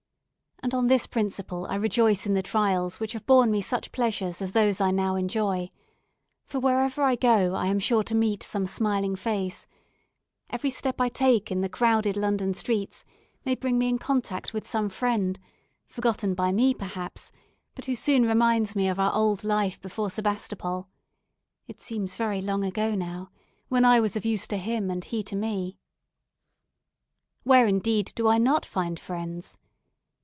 And 0.63 0.75
on 0.75 0.85
this 0.85 1.07
principle 1.07 1.65
I 1.69 1.75
rejoice 1.75 2.27
in 2.27 2.35
the 2.35 2.43
trials 2.43 2.99
which 2.99 3.13
have 3.13 3.25
borne 3.25 3.49
me 3.49 3.61
such 3.61 3.91
pleasures 3.91 4.43
as 4.43 4.51
those 4.51 4.79
I 4.79 4.91
now 4.91 5.15
enjoy, 5.15 5.71
for 6.45 6.59
wherever 6.59 7.01
I 7.01 7.15
go 7.15 7.55
I 7.55 7.65
am 7.65 7.79
sure 7.79 8.03
to 8.03 8.13
meet 8.13 8.43
some 8.43 8.67
smiling 8.67 9.15
face; 9.15 9.65
every 10.51 10.69
step 10.69 11.01
I 11.01 11.09
take 11.09 11.51
in 11.51 11.61
the 11.61 11.67
crowded 11.67 12.15
London 12.15 12.53
streets 12.53 13.03
may 13.43 13.55
bring 13.55 13.79
me 13.79 13.89
in 13.89 13.97
contact 13.97 14.53
with 14.53 14.67
some 14.67 14.87
friend, 14.89 15.39
forgotten 15.87 16.35
by 16.35 16.51
me, 16.51 16.75
perhaps, 16.75 17.31
but 17.73 17.85
who 17.85 17.95
soon 17.95 18.27
reminds 18.27 18.75
me 18.75 18.87
of 18.87 18.99
our 18.99 19.13
old 19.15 19.43
life 19.43 19.81
before 19.81 20.11
Sebastopol; 20.11 20.87
it 21.67 21.81
seems 21.81 22.15
very 22.15 22.39
long 22.39 22.63
ago 22.63 22.93
now, 22.93 23.31
when 23.69 23.83
I 23.83 23.99
was 23.99 24.15
of 24.15 24.25
use 24.25 24.45
to 24.47 24.57
him 24.57 24.91
and 24.91 25.03
he 25.03 25.23
to 25.23 25.35
me. 25.35 25.79
Where, 27.41 27.65
indeed, 27.65 28.11
do 28.13 28.27
I 28.27 28.37
not 28.37 28.63
find 28.63 28.99
friends. 28.99 29.57